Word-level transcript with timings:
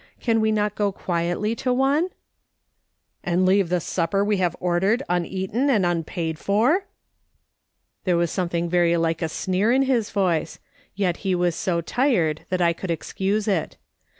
Can 0.19 0.41
we 0.41 0.51
not 0.51 0.73
go 0.73 0.91
quietly 0.91 1.53
to 1.57 1.71
one 1.71 2.09
?""And 3.23 3.45
leave 3.45 3.69
the 3.69 3.79
supper 3.79 4.25
we 4.25 4.37
have 4.37 4.55
ordered 4.59 5.03
uneaten 5.07 5.69
and 5.69 5.85
unpaid 5.85 6.39
for?" 6.39 6.87
There 8.05 8.17
was 8.17 8.31
something 8.31 8.67
very 8.67 8.97
like 8.97 9.21
a 9.21 9.29
sneer 9.29 9.71
in 9.71 9.83
his 9.83 10.09
voice, 10.09 10.57
yet 10.95 11.17
he 11.17 11.35
was 11.35 11.53
so 11.53 11.81
tired 11.81 12.47
that 12.49 12.61
I 12.63 12.73
could 12.73 12.89
excuse 12.89 13.47
it. 13.47 13.77